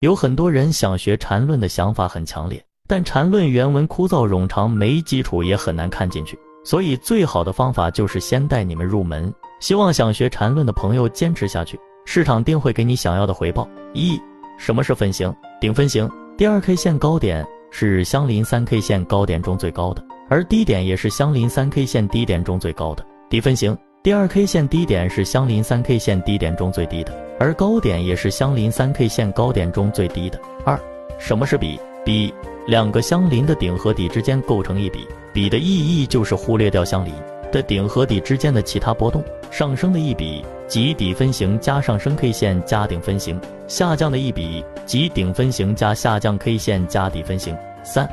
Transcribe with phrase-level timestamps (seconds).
[0.00, 6.38] 有很多人想学禅论的想法很强烈，但禅论原文枯燥冗长，没基础也很难看进去。
[6.64, 9.32] 所以最好的方法就是先带你们入门。
[9.58, 11.76] 希望想学禅论的朋友坚持下去，
[12.06, 13.68] 市场定会给你想要的回报。
[13.92, 14.16] 一，
[14.56, 15.34] 什么是分型？
[15.60, 23.04] 顶分型，第二 K 线高点是相邻三 K 线高点中最高的，而低点也是相邻三 K 线低点中最高的。
[23.28, 30.40] 底分型，第二 K 线低点是相邻三 K 线低点中最低的，而高点也是相邻三 K 线高点中最低的。
[30.64, 30.78] 二，
[31.18, 31.78] 什么是比？
[32.04, 32.32] 比
[32.66, 35.06] 两个相邻的顶和底之间构成一比。
[35.32, 37.12] 比的意义就是忽略掉相邻
[37.52, 39.22] 的顶和底之间的其他波动。
[39.50, 47.56] 上升的一笔即底分型加上升 K 线加顶分型，下降的一笔即顶分型加下降 K 线加底分型。
[47.84, 48.08] 三，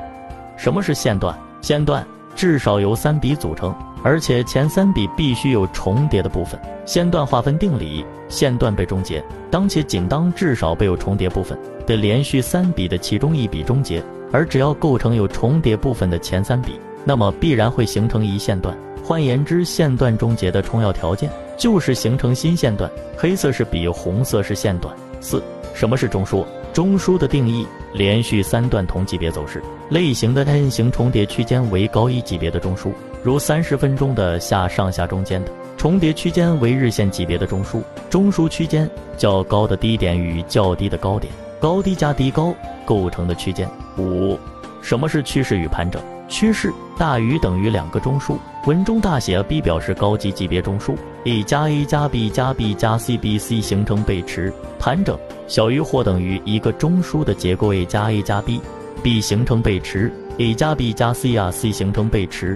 [0.55, 1.37] 什么是线段？
[1.61, 2.05] 线段
[2.35, 3.73] 至少由三笔组成，
[4.05, 6.59] 而且前三笔必须有重叠的部分。
[6.85, 18.77] 线段划分定理：线段被终结，当且仅当至少被有重叠部分的连续三笔的其中一笔终结，而只要构成有重叠部分的前三笔，那么必然会形成一线段。
[19.03, 22.87] 换言之，线段终结的重要条件就是形成新线段。
[23.17, 24.95] 黑 色是比，红色是线段。
[25.19, 25.41] 四，
[25.73, 26.45] 什么是中枢？
[26.71, 32.91] 中枢的定义：连续三段同级别走势类型的 N 型重叠区间为高一级别的中枢，
[33.25, 37.81] 如三十分钟的下上下中间的重叠区间为日线级别的中枢。
[38.07, 38.87] 中枢区间
[39.17, 42.53] 较高的低点与较低的高点，高低加低高
[42.85, 43.67] 构成的区间。
[43.97, 44.37] 五，
[44.79, 45.99] 什么是趋势与盘整？
[46.27, 48.37] 趋势大于等于两个中枢，
[48.67, 58.11] 文中大写 B 表示高级级别中枢，A 加 A 加 B 加 B 加 C B C 形成背驰，盘整小于或等于一个中枢的结构 A 加
[58.11, 62.55] A 加 B，B 形成背驰，A 加 B 加 C 啊 C 形成背驰。